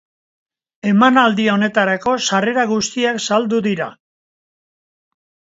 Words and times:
Emanaldi 0.91 1.43
honetarako 1.57 2.15
sarrera 2.29 2.65
guztiak 2.73 3.21
saldu 3.27 3.63
dira. 3.69 3.93